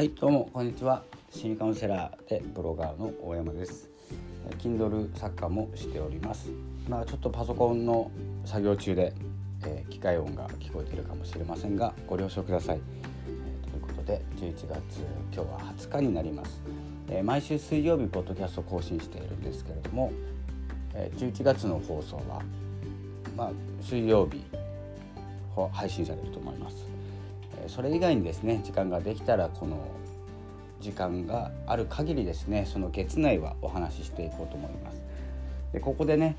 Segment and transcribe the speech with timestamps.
[0.00, 1.04] はいどうもこんにちは。
[1.30, 3.90] 心理カウンセラーでブロガーの大山です。
[4.56, 6.48] Kindle 作家もしております。
[6.88, 8.10] まあちょっとパソコンの
[8.46, 9.12] 作業中で、
[9.66, 12.80] えー、機械音が聞こえているかもしれませんがご了承ください、
[13.28, 15.00] えー、ということで11月
[15.34, 16.62] 今日は20日になります、
[17.10, 20.12] えー、毎週水曜日ポッドキャスト更新しているんですけれども、
[20.94, 22.40] え11月の放送は
[23.36, 24.42] まあ水曜日
[25.74, 26.89] 配信されると思います。
[27.70, 29.78] それ以外にですね時間ができたらこの
[30.80, 35.00] 時間がある限りですねその月内はお話ししていこうと思います。
[35.72, 36.36] でここでね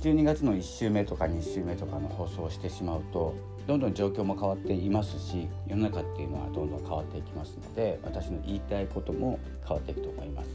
[0.00, 3.34] 12月の1週目とか2週目とかの放送をしてしまうと
[3.66, 10.48] どんどん状況も変わっていますし世の中っていうのはどんどん変わっていきますので私の言いたいことも変わっていくと思います。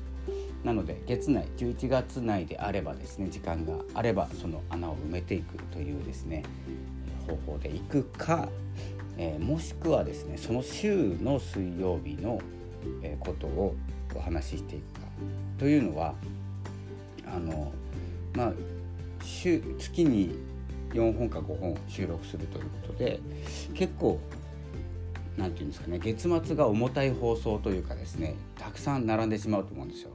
[0.63, 6.41] なので月内11月内であればですね時間があればその穴を埋めていくというですね
[7.27, 8.49] 方法でいくか
[9.17, 12.41] えー、もしくはですねその週の水曜日の、
[13.01, 13.75] えー、ことを
[14.15, 15.07] お話ししていくか
[15.57, 16.13] というのは
[17.25, 17.71] あの
[18.33, 18.53] まあ
[19.23, 20.35] 週月に
[20.93, 23.19] 4本か5本収録するということで
[23.73, 24.19] 結構
[25.37, 30.11] 何て言うんですかね月末が重たい放送というかですねたくさん並んでしまうと思うんですよ。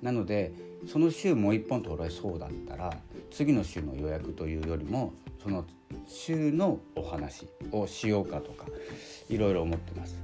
[0.00, 0.52] なので
[0.86, 2.92] その週もう1本取れそうだったら
[3.30, 5.12] 次の週の予約というよりも
[5.42, 5.64] その
[6.06, 8.66] 週のお話をしようかとか
[9.28, 10.20] いろいろ思ってます。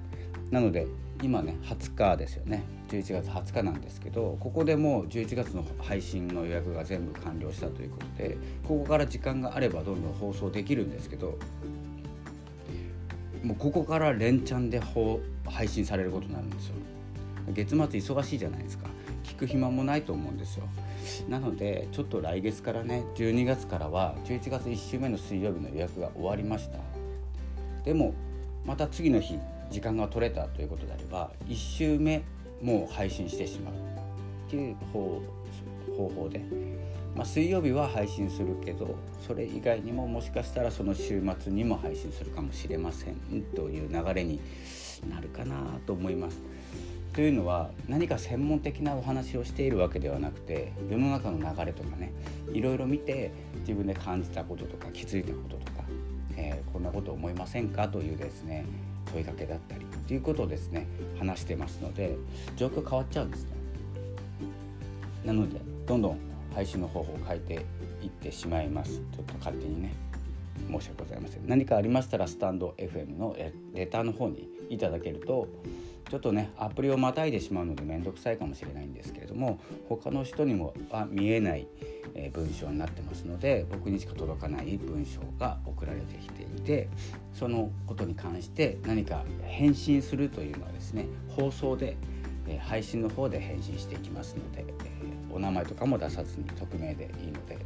[0.50, 0.86] なので
[1.22, 2.62] 今ね20日ですよね。
[2.88, 11.38] 11月20日なんですけどここでもう11月の配信の予約が全部完了したということでここから時間があればどんどん放送できるんですけど
[13.42, 14.80] もうここから連チャンで
[15.46, 16.74] 配信されることになるんですよ。
[17.52, 18.88] 月末忙しいじゃないですか。
[19.38, 20.64] く暇もないと思うんですよ。
[21.28, 26.78] なのでちょっと来月からね12月からは11月1週目の水曜日の予約が終わりました。
[27.84, 28.14] でも
[28.66, 29.38] また次の日
[29.70, 32.22] 時間が取れたということであれば1週目
[32.60, 33.74] もう配信してしまう。
[34.48, 36.40] っていう方法で、
[37.14, 38.96] まあ、水曜日は配信するけど
[39.26, 43.16] それ以外にももしかしたらその週末にも配信するかもしれません
[43.54, 44.40] という流れに
[45.08, 46.38] なるかなと思います。
[47.12, 52.12] というのは何か専門的なお話をしているわけではなくて世の中の流れとかね
[52.52, 55.84] いろいろ見て自分で感じたこととか気づいたこととか、
[56.36, 58.64] えー、こんなこと思いませんかというですね
[59.12, 60.86] 問いかけだったりということをですね
[61.18, 62.16] 話してますので
[62.56, 63.50] 状況変わっちゃうんですね。
[65.24, 66.18] なのでどんどん
[66.54, 67.54] 配信の方法を変えて
[68.02, 69.92] いってしまいますちょっと勝手にね
[70.70, 73.36] 申し訳ございません何かありましたらスタンド FM の
[73.74, 75.48] レターの方にいただけると
[76.08, 81.66] ちょっとねアプリをまたいでしまうので面倒くさいかもしれないんですけれども他の人にもは見えない、
[82.14, 86.88] え文章になってますので僕にしか届かない文章が送られてきていて
[87.34, 91.96] そのことに関して何か返信するというのはですね放送で、
[92.46, 94.74] え配信の方で返信していきますので、え
[95.30, 97.58] お名前とかも出さずに匿名でいいので、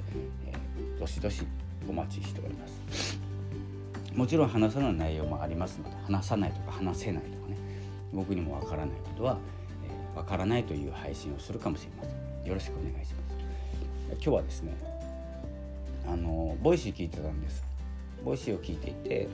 [0.47, 0.53] え
[0.99, 1.47] どしどし
[1.89, 3.33] お待ちしております。
[4.15, 7.57] もちろん話さない内容もありますので話さないとか話せないとかね
[8.13, 9.39] 僕にもわからないことはわ、
[10.17, 12.49] えー、からないという配信をするかもしれません。
[12.49, 13.37] よろしくお願いします。
[14.13, 14.75] 今日はですね
[16.07, 17.63] あの Voicy 聞いてたんです。
[18.25, 19.29] Voicy を聞いていて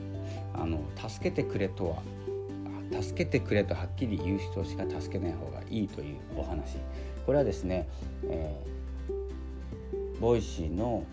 [0.53, 6.77] あの助けてくれとは助けてくれとはっきり言う人しか助けない方がいいというお話。
[7.25, 7.87] これはですね、
[8.23, 11.03] えー、 Voicy の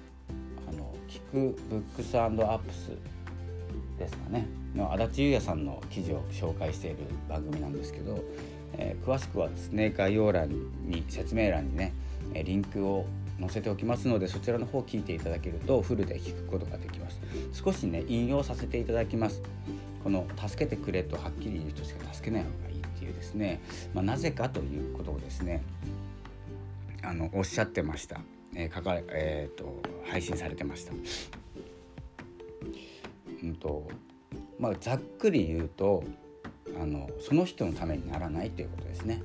[0.69, 1.21] あの聞
[1.55, 2.93] く Books&Apps
[3.99, 4.47] ですかね。
[4.75, 6.99] の安達裕哉さんの記事を紹介している
[7.29, 8.23] 番組なんですけど、
[8.75, 10.51] えー、詳しくはですね概要欄
[10.85, 11.93] に説明欄にね
[12.35, 13.07] リンクを
[13.41, 17.21] 載せておきますのでそちらの方を聞いていただけるとフルで聞くことができます。
[17.53, 19.43] 少しね引用させていただきます。
[20.03, 23.61] この「助けてくれ」とはっきり言う人しか助けない方がいいっていうですね、
[23.93, 25.63] まあ、なぜかということをですね
[27.03, 28.21] あのおっしゃってました、
[28.55, 30.93] えーかかえーと配信されてました。
[33.47, 33.89] うんと
[34.59, 36.03] まあ、ざっくり言うと
[36.81, 39.23] あのその人のためにならないということですね。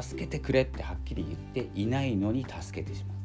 [0.00, 1.24] 助けてくれってはっきり
[1.54, 3.16] 言っていないのに助けてしまう。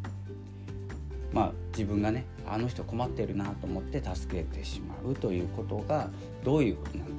[1.32, 6.10] まあ自分がねあの人困ってるなと思って助けてしまうということが
[6.44, 7.16] どういうことなのか、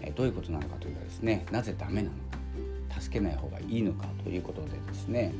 [0.00, 2.14] えどういうことなのかというとですねなぜダメなの
[2.90, 5.34] か助けない方がいいのかということでですね、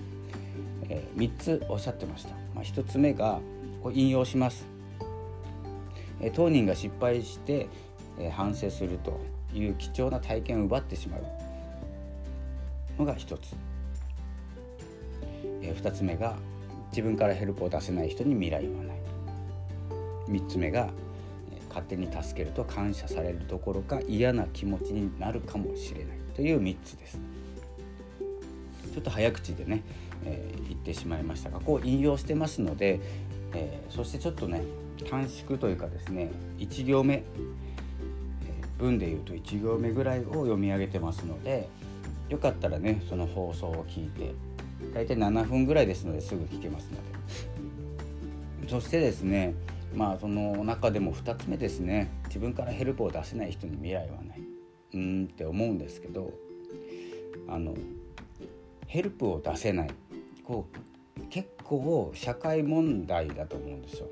[0.88, 2.30] えー、3つおっしゃってました。
[2.54, 3.40] まあ、1つ目が
[3.82, 4.71] こ引用します
[6.30, 7.68] 当人が失敗して
[8.32, 9.20] 反省すると
[9.52, 11.24] いう貴重な体験を奪ってしまう。
[12.98, 13.54] のが一つ。
[15.62, 16.36] 二つ目が
[16.90, 18.96] 自分からヘルプを出せない人に未来はない。
[20.28, 20.90] 三つ目が
[21.68, 26.18] 勝手に助けると感謝されるどころか嫌な気持ちになるかもしれない。
[26.34, 27.18] という3つです。
[28.92, 29.82] ちょっと早口でね、
[30.24, 33.00] えー、言ってしまいましたがこう引用してますので、
[33.54, 34.62] えー、そしてちょっとね
[35.08, 41.68] 短縮というかですね1行目、えー、文で言うと1行目ぐらいを読み上げてますので
[42.28, 44.34] よかったらねその放送を聞いて
[44.94, 48.68] 大体7分ぐらいですのですぐ聞けますので。
[48.68, 49.54] そしてですね
[49.94, 54.40] まあその中でも2つ目ですね自分からヘルプを出せない人に未来はない。
[54.94, 56.32] うーんって思うんですけど
[57.48, 57.74] あの
[58.86, 59.90] ヘルプを出せない。
[60.44, 60.91] こう
[61.32, 64.06] 結構社会問題だと思うんですよ。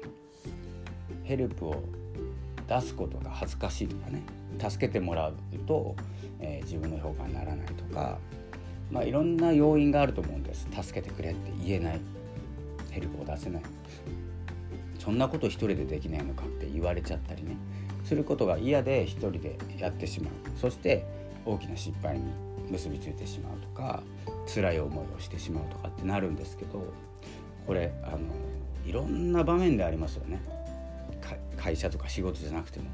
[1.23, 1.83] ヘルプを
[2.67, 4.23] 出すことが恥ずかしいとかね。
[4.59, 5.35] 助けてもらう
[5.67, 5.95] と、
[6.39, 8.17] えー、自分の評価にならないとか、
[8.91, 10.67] まあ、いろんな要因があると思うんです。
[10.71, 12.01] 助けてくれって言えない。
[12.91, 13.63] ヘルプを出せない。
[14.99, 17.55] そんなこと一人でできないのかって言われちゃったりね。
[18.03, 20.33] することが嫌で一人でやってしまう。
[20.59, 21.05] そして
[21.45, 22.25] 大きな失敗に
[22.71, 24.03] 結びついてしまうとか
[24.47, 27.10] 辛い思いをしてしまうとかってなるんですけど。
[27.67, 28.19] これあの
[28.87, 30.41] いろんな場面でありますよね。
[31.57, 32.87] 会社とか仕事じゃなくても。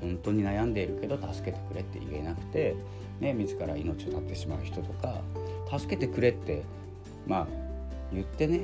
[0.00, 2.76] 本当に悩んでいるけど助けてくれって言えなくて、
[3.20, 5.20] ね、自ら命を絶ってしまう人とか
[5.76, 6.62] 助けてくれって
[7.26, 7.46] まあ
[8.12, 8.60] 言ってね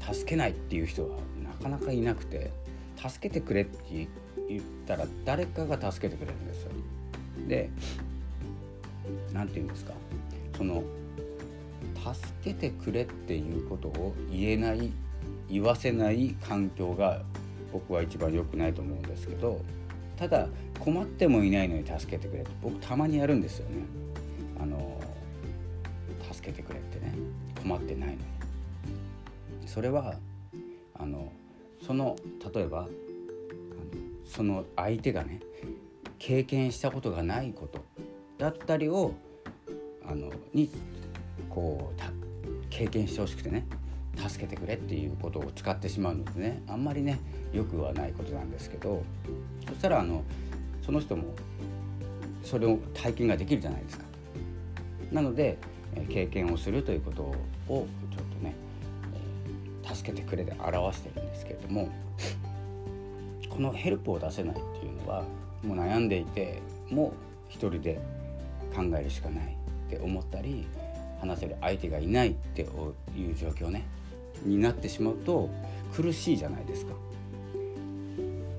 [0.00, 2.52] 助けないっていう人はなかなかいなくて
[2.96, 4.08] 助けてくれって
[4.48, 6.70] 言ったら誰かが助けてくれるんですよ。
[7.48, 7.70] で
[9.32, 9.92] 何て言うんですか。
[10.56, 10.84] その
[12.14, 14.92] 助けてくれっていうことを言えない
[15.48, 17.22] 言わせない環境が
[17.72, 19.60] 僕は一番良くないと思うんですけど
[20.16, 20.48] ただ
[20.78, 23.84] 困ってもいないのに助けてくれって僕たまにやるんですよね。
[24.58, 25.00] あの
[26.32, 27.14] 助けてくれってね
[27.62, 28.20] 困ってないのに。
[29.66, 30.14] それは
[30.94, 31.32] あの
[31.86, 32.16] その
[32.54, 32.88] 例えば
[34.24, 35.40] その相手がね
[36.18, 37.84] 経験したことがないこと
[38.38, 39.14] だったりを
[40.06, 40.70] あのに
[41.50, 42.00] こう
[42.70, 43.66] 経験してほしくてね
[44.16, 47.18] 助けてくれっていうことを使ってしまうのでねあんまりね
[47.52, 49.02] よくはないことなんですけど
[49.66, 50.22] そしたらあの
[50.84, 51.34] その人も
[52.42, 54.04] それを体験ができるじゃないですか。
[55.12, 55.58] なので
[56.08, 57.36] 経験をするということを
[57.68, 58.54] ちょっとね
[59.84, 61.88] 助けてくれで表してるんですけれども
[63.48, 65.24] このヘルプを出せないっていうのは
[65.64, 67.12] もう悩んでいてもう
[67.48, 68.00] 一人で
[68.74, 69.56] 考えるしかない
[69.88, 70.66] って思ったり
[71.20, 73.86] 話せる相手がいないっていう状況ね
[74.44, 75.50] になってしまうと
[75.94, 76.94] 苦しいじゃないですか。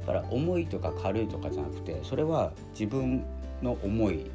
[0.01, 3.23] だから重いとか軽いとかじゃなくてそれは自分
[3.61, 4.31] の重い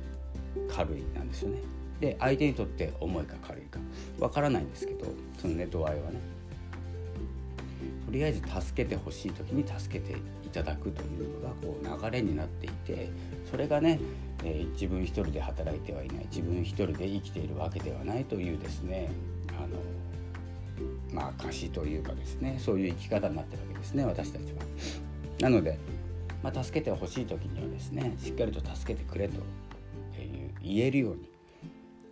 [0.68, 1.58] 軽いなんですよね。
[2.00, 3.80] で相手にとって重いか軽いか
[4.18, 5.06] わからないんですけど
[5.38, 6.20] そのね度合いはね。
[8.06, 13.10] とりあえず助けてほしい時に助けていただくというのがこう流れになっていて
[13.50, 13.98] それがね、
[14.44, 19.10] えー、自分一人で働いてはいない自分一人で生きているわけではないというですね
[19.58, 19.78] あの
[21.12, 24.62] まあ証というかですねそういう生き方になってるわけですね私たちは。
[25.40, 25.78] なので、
[26.42, 29.42] まあ、助けてほしい時にはですねしっかりと助けてくれという
[30.62, 31.28] 言えるように。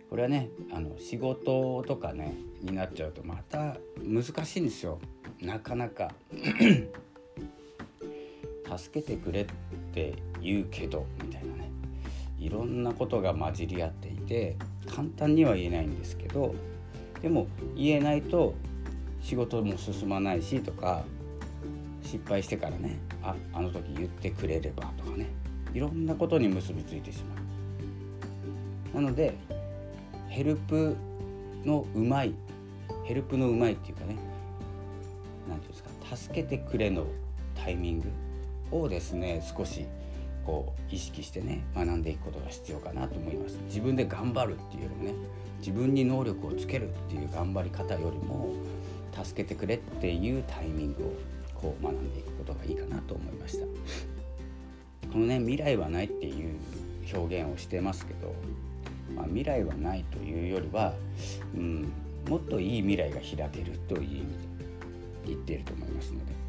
[0.09, 4.99] これはねあの仕事とかねになっちゃうとまた難しいんですよ。
[5.41, 6.13] なかなか。
[8.77, 9.45] 助けてくれっ
[9.93, 11.54] て言うけどみたいな。
[12.45, 14.55] いろんなことが混じり合っていて
[14.87, 16.53] 簡単には言えないんですけど
[17.19, 18.53] でも言えないと
[19.19, 21.03] 仕事も進まないしとか
[22.03, 25.31] 失敗してからねああの時言ってくれればとかね
[25.73, 27.35] いろんなことに結びついてしま
[28.93, 29.01] う。
[29.01, 29.33] なので
[30.29, 30.95] ヘルプ
[31.65, 32.35] のうまい
[33.05, 34.21] ヘルプのうまいっていうかね何て
[35.47, 37.07] 言うんですか助けてくれの
[37.55, 38.09] タイミング
[38.71, 39.87] をですね少し
[40.45, 43.57] こう意識してね学んでいくことが必要かなと思います。
[43.67, 45.13] 自分で頑張るっていうよりもね
[45.59, 48.53] 自分に能力をつけるっていう頑張り方よりも
[49.23, 51.13] 助けてくれっていうタイミングを
[51.55, 53.65] こう学んでいくことがいいかなと思いました。
[55.11, 56.55] このね未来はないっていう
[57.13, 58.35] 表現をしてますけど、
[59.15, 60.93] まあ、未来はないというよりは、
[61.55, 61.91] うん、
[62.27, 64.25] もっといい未来が開けるという意味で
[65.27, 66.44] 言っていると思いますので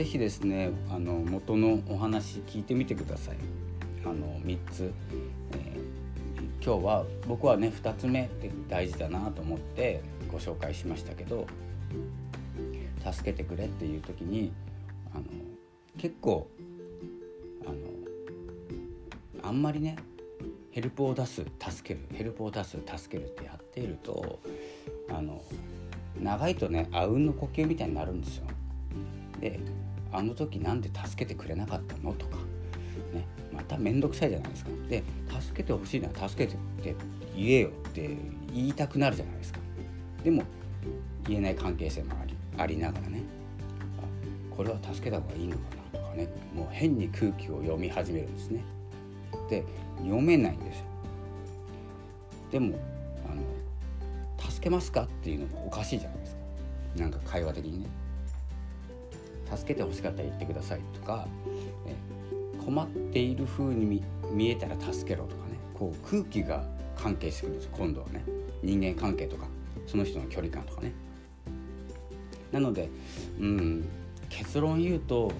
[0.00, 3.36] 是非ですねあの元のお話聞いてみてください
[4.02, 4.90] あの3つ、
[5.52, 10.00] えー、今日は僕はね2つ目って大事だなと思って
[10.32, 11.46] ご紹介しましたけど
[13.12, 14.52] 助けてくれっていう時に
[15.12, 15.24] あの
[15.98, 16.48] 結構
[17.66, 17.74] あの
[19.48, 19.96] あんまりね
[20.70, 24.40] ヘルプを出す助けるヘルプを出す助けるってやっていると
[25.10, 25.42] あの
[26.18, 28.46] 長いとねあうんの呼吸みたいになるんですよ。
[29.40, 29.58] で
[30.12, 32.12] あの時なんで助けてくれなかったの？
[32.14, 32.36] とか。
[33.12, 34.70] ね、また面倒くさいじゃないですか。
[34.88, 35.02] で
[35.40, 36.94] 助けてほしいなら助けてって
[37.36, 38.16] 言えよって
[38.52, 39.58] 言いたくなるじゃないですか。
[40.22, 40.44] でも
[41.26, 43.22] 言えない関係性もありありながらね。
[44.56, 45.62] これは助けた方がいいのか
[45.92, 46.28] なとかね。
[46.54, 48.62] もう変に空気を読み始めるんですね。
[49.48, 49.64] で
[49.98, 50.84] 読めないんですよ。
[52.52, 52.78] でも
[53.28, 53.42] あの
[54.50, 56.40] 助けますかっていうのもおかしいじゃないですか。
[56.96, 57.88] なんか会話的にね。
[59.56, 61.26] 助けてほしかったら言ってくださいとか、
[61.86, 61.94] え
[62.64, 66.64] 困っている風に見えたら助けろとかねこう空気が
[66.96, 68.24] 関係してくるんです今度はね。
[68.62, 69.46] 人間関係とか
[69.86, 70.92] その人の距離感とかね。
[72.52, 72.88] なので
[73.38, 73.88] うん
[74.28, 75.32] 結論言うと、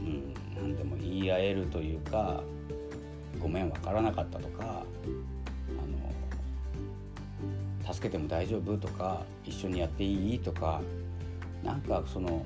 [0.00, 2.42] うん、何でも言い合えるというか
[3.40, 4.84] ごめん分からなかったとかあ
[7.86, 10.80] の助けても大丈夫とか一緒にやっていいとか
[11.62, 12.44] なんかその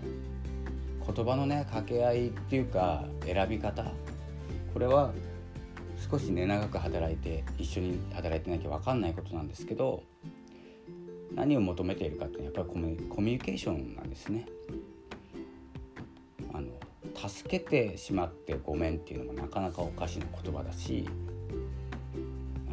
[1.13, 3.85] 言葉のね掛け合いっていうか選び方
[4.73, 5.13] これは
[6.11, 10.03] 少しね長く働いて一緒に働いてなきゃ分かんないことなんですけど
[11.35, 14.47] 何を求めているかってやっぱりコミュニケーションなんですね。
[16.53, 16.69] あの
[17.29, 21.09] 助けてしまってごめんっていうのもなかなかおかしな言葉だし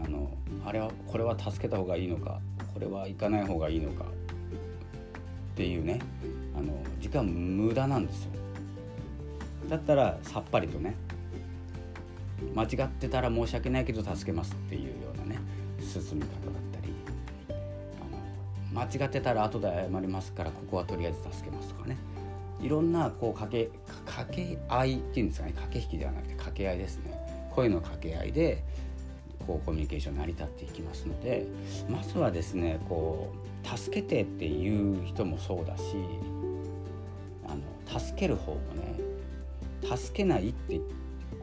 [0.03, 0.31] あの
[0.65, 2.39] あれはこれは助けた方がいいのか
[2.73, 5.99] これは行かない方がいいのかっていうね
[6.57, 8.31] あの時間無駄なんですよ。
[9.69, 10.95] だったらさっぱりとね
[12.55, 15.39] 間違ってたら申し訳ないけど助けますっていうようなね
[15.81, 16.93] 進み方だったり
[18.73, 21.97] あの間違ってたら後で謝りますからここはとりあえず助けますとかね。
[22.59, 23.69] いろんなこう掛け
[24.05, 25.53] 掛け合いっていうんですかね。
[25.53, 27.13] 駆け引きではなくて掛け合いですね。
[27.53, 28.63] 声の掛け合いで
[29.45, 31.47] こうコミュニケーション成り立っていきますので
[31.89, 33.33] まずはですねこ
[33.63, 35.83] う助けてっていう人もそうだし
[37.87, 38.99] 助ける方もね
[39.95, 40.81] 助けないって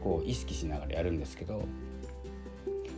[0.03, 1.63] こう意識しながらやるんですけど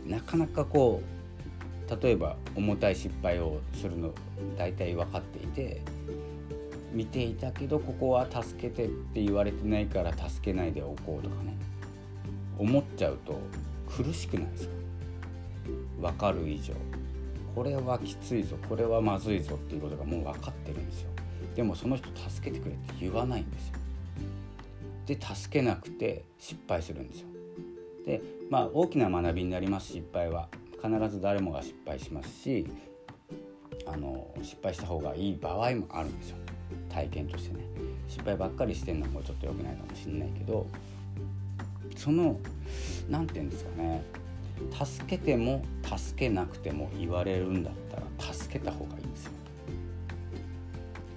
[0.06, 4.12] なかなかこう例えば重たい失敗をするの
[4.56, 5.80] 大体分かっていて
[6.92, 11.56] 見ていたけどここは助けてって言われてないから助けないでおこうとかね
[12.58, 13.38] 思っちゃうと
[13.88, 14.74] 苦しくないですか？
[16.00, 16.74] 分かる以上。
[17.54, 21.10] これはきついぞこれはまずいぞっていうことがもう分かってるんですよ。
[21.58, 23.74] でもその人助けてくれって言わないんですよ。
[25.06, 27.26] で助けなくて失敗するんですよ。
[28.06, 30.48] でまあ大きな学びになります失敗は。
[30.80, 32.64] 必ず誰もが失敗しますし
[33.84, 36.36] あの失敗した方がいい場合もあるんですよ。
[36.88, 37.64] 体験としてね。
[38.06, 40.64] 失敗ばっかりしてんのもちょっと良くないかもしれないけど
[41.96, 42.38] その
[43.08, 44.04] 何て言うんですかね。
[44.84, 49.32] 助けても助けなくても言われるんだったら助けた方がいいんですよ。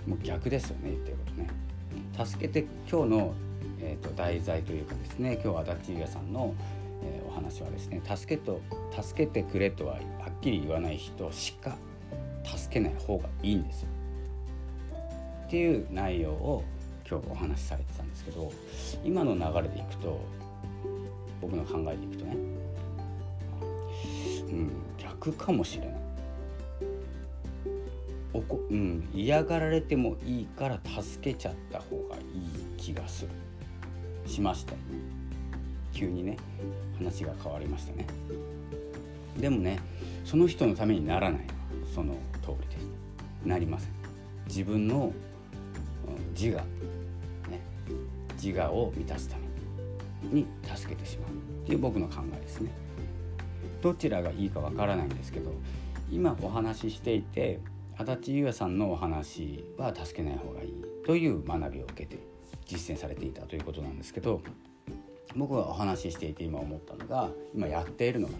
[0.07, 2.25] もう逆ですよね言ってることね。
[2.25, 3.33] 助けて今日の、
[3.79, 6.53] えーと、題材というかですね今日足立優也さんの、
[7.03, 8.61] えー、お話はですね助けと
[9.01, 11.75] 助けてくれとははっきり言わない人しか
[12.43, 13.87] 助けない方がいいんですよ。
[15.47, 16.63] っていう内容を
[17.09, 18.51] 今日お話しされてたんですけど
[19.03, 20.21] 今の流れでいくと
[21.41, 22.37] 僕の考えでいくとね
[24.49, 25.90] うん逆かもしれない。
[28.33, 32.23] おこ、うん、嫌がられてもいいから助けちゃった方がいい
[32.77, 33.31] 気がする。
[34.25, 34.73] しました
[35.91, 36.37] 急にね
[36.97, 38.07] 話が変わりましたね。
[39.37, 39.79] でもね
[40.23, 41.41] その人のためにならない。
[41.93, 42.87] その通りです。
[43.45, 43.91] なりません。
[44.47, 45.11] 自分の
[46.33, 46.61] 自我、
[47.49, 47.59] ね、
[48.41, 49.35] 自我を満たすた
[50.23, 51.31] めに助けてしまう。
[51.31, 52.71] っていう僕の考えですね。
[53.81, 55.51] どちらがいいかわからないんですけど
[56.11, 57.59] 今お話ししていて
[58.01, 60.73] 足立優也さんのお話は助けない方がいい
[61.05, 62.19] という学びを受けて
[62.65, 64.41] 実践されていたということなんですけど
[65.35, 68.39] 僕がお話ししていて今思ったのが今やっているのがね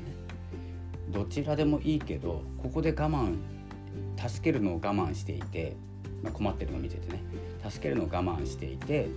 [1.10, 3.38] どちらでもいいけどここで我慢
[4.18, 5.76] 助けるのを我慢していて、
[6.24, 7.22] まあ、困ってるのを見ててね
[7.70, 9.10] 助けるのを我慢していて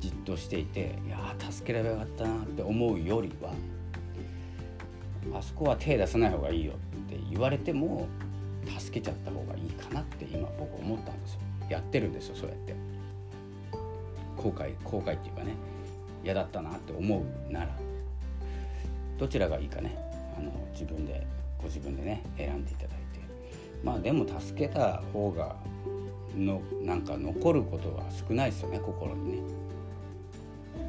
[0.00, 3.52] じっとしていていや助ければよかったなって思うよりは
[5.34, 8.08] あそこは手出さない方がいいよって言われても
[8.66, 11.40] 助けちゃった方がいいかなって今僕思ったんですよ。
[11.70, 12.74] やってるんですよそうやって。
[14.36, 15.54] 後悔後悔っていうかね
[16.22, 17.76] 嫌だったなって思うなら。
[19.18, 19.96] どちらがいいかね
[20.36, 21.26] あの自分で
[21.58, 22.94] ご自分でね選んでいただいて。
[23.82, 25.56] まあでも助けた方が
[26.36, 29.38] のなんか残ることは少ないですよね心にね。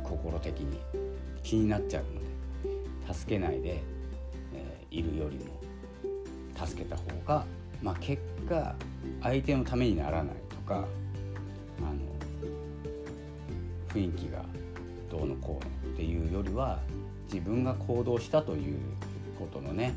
[0.03, 0.79] 心的に。
[1.43, 2.25] 気になっちゃうので。
[3.13, 3.83] 助けないで、
[4.53, 5.61] えー、いるよりも
[6.65, 7.45] 助けた方が、
[7.81, 8.75] まあ、結果
[9.21, 10.85] 相手のためにならないとか
[11.79, 11.95] あの
[13.93, 14.43] 雰囲気が
[15.09, 16.79] どうのこうのっていうよりは
[17.31, 18.79] 自分が行動したという
[19.37, 19.93] ことのね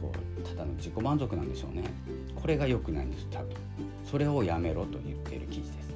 [0.00, 1.84] こうただの自己満足なんでしょうね。
[2.36, 3.48] これが良くないんです多分。
[4.10, 5.88] それをやめろと言っている記事です。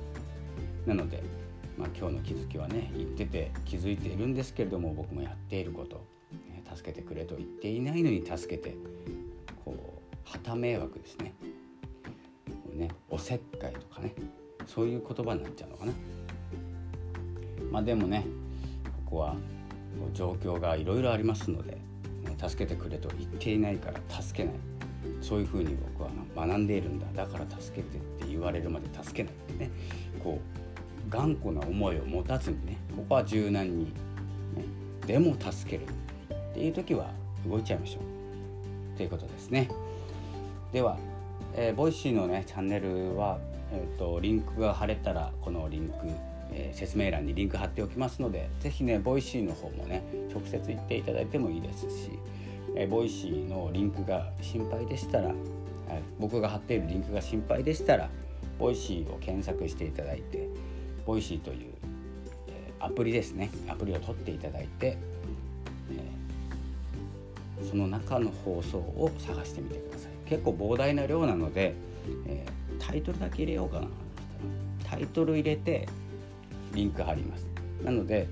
[0.87, 1.23] なので、
[1.79, 6.05] まあ、今日の気づきはね言ってて気づいているんですけれども僕もやっていること、
[6.51, 8.75] ね、助けてくれと言っていないのに助けて
[10.33, 11.35] 旗迷惑ですね。
[12.75, 14.15] ねおせっかいとかね。
[14.67, 15.93] そういう言葉になっちゃうのかな。
[17.71, 18.25] まあでもね
[19.05, 19.37] ここは
[20.15, 21.81] 状況がいろいろありますので、ね、
[22.39, 24.55] 助けてくれと言っていないから助けない。
[25.21, 27.07] そういうふうに僕は学んでいるんだ。
[27.15, 29.71] だから助けてって言われるまで助けないってね。
[30.23, 33.93] こう頑固な思いを持たずにねここは柔軟に、ね、
[35.07, 35.85] でも助ける。
[36.53, 37.11] っていう時は
[37.47, 38.97] 動いちゃいましょう。
[38.97, 39.69] ということですね。
[40.73, 40.99] では、
[41.55, 43.39] えー、 Voicy のねチャンネルは、
[43.73, 45.95] えーとリンクが貼れたらこのリンク
[46.55, 52.11] えー、説明欄にリンク貼っておきますので是非ね Voicy の方もね直接行っていただいてもいいですし、
[52.77, 55.37] えー、 Voicy のリンクが心配でしたら、はい、
[56.19, 58.09] 僕が貼っているリンクが心配でしたら
[58.59, 60.49] Voicy を検索していただいて
[61.07, 61.73] Voicy という、
[62.49, 64.99] えー、アプリですねアプリを取っていただいて、
[65.91, 66.13] え
[67.69, 70.13] その中の放送を探してみてください。
[70.33, 71.75] 結構膨大な量なので、
[72.27, 72.47] え
[72.79, 73.89] タイトルだけ入れようかな。
[74.83, 75.87] タイトル入れて
[76.73, 77.47] リンク貼ります。
[77.85, 78.27] なので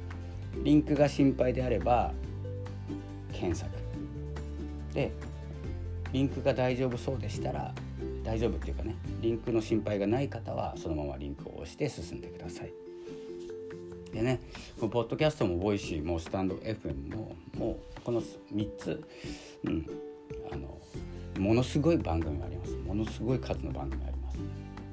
[0.64, 2.12] リンクが心配であれば
[3.34, 3.70] 検索。
[4.94, 5.12] で
[6.14, 7.74] リンクが大丈夫そうでしたら
[8.24, 12.72] 大丈夫っていうかねリンクの心配がない方はそのままリンクを押して進んでください。
[14.14, 14.40] でね
[14.76, 19.06] このポッドキャストもボイシーもスタンド FM ももうこの3つ、
[19.64, 19.86] うん、
[20.50, 20.80] あの
[21.40, 24.38] ものすごい番組がありますものすごい数の番組があります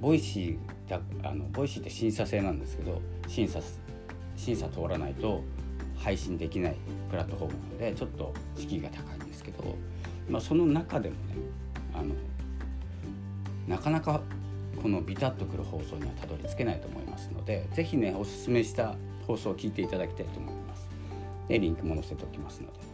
[0.02, 3.60] Voicy あの Voicy って審査制なんですけど審査
[4.36, 5.44] 審査通らないと
[5.98, 6.76] 配信できない
[7.10, 9.76] プラットフォームなのでちょっと敷居が高いんですけど、
[10.30, 11.36] まあ、その中でもね
[11.94, 12.14] あの
[13.68, 14.22] なかなか
[14.82, 20.88] このビタッとくる放送にはたどり着けないと思いますので是非ねおすすめした放送を聞いていただきたいと思います。
[21.50, 22.88] でリンクも載せておきますので。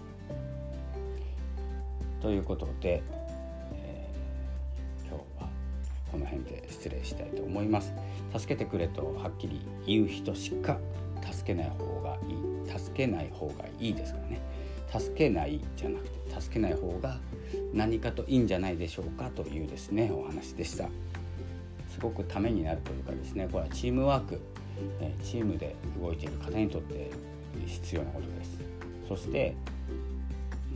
[2.23, 3.03] ということで、
[6.33, 7.93] 辺で失礼したいと思います。
[8.37, 10.79] 助けてくれとはっきり言う人しか
[11.31, 12.79] 助けない方がいい。
[12.79, 14.41] 助けない方がいいですからね。
[14.91, 17.19] 助けないじゃなくて助けない方が
[17.73, 20.89] 何かといいんじゃないでしょうかというですねお話でした。
[21.89, 24.41] すごくためになるというかですねこれはチームワーク
[25.23, 27.11] チームで動いている方にとって
[27.65, 28.59] 必要なことです。
[29.07, 29.55] そして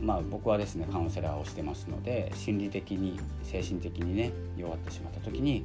[0.00, 5.64] まあ僕はですねカウンセラーをしてますので心理的に精神的にね弱ってしまった時に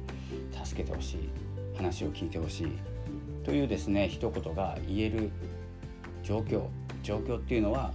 [0.64, 1.28] 助けてほしい
[1.76, 2.72] 話を聞いてほしい
[3.44, 5.30] というですね一言が言える
[6.22, 6.62] 状況。
[7.02, 7.92] 状況っていうのは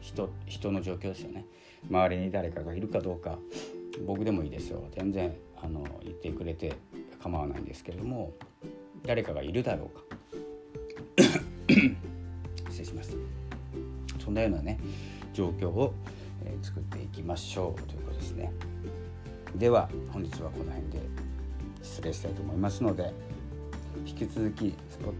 [0.00, 1.46] 人人の状況ですよね。
[1.90, 3.38] 周りに誰かがいるかどうか
[4.06, 4.86] 僕でもいいですよ。
[4.94, 6.74] 全然あの言ってくれて
[7.20, 8.34] 構わないんですけれども
[9.04, 10.16] 誰かがいるだろうか。
[12.70, 13.16] 失礼しました
[14.22, 14.78] そんなようなね
[15.36, 15.92] 状況を、
[16.44, 18.52] え、作っていきましょうということですね。
[19.56, 21.00] では本日はこの辺で
[21.82, 23.12] 失礼したいと思いますので
[24.04, 24.74] 引き続き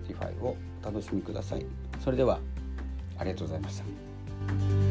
[0.06, 1.64] Spotify をお楽しみください。
[2.02, 2.38] それでは
[3.18, 4.85] ありがとうございました。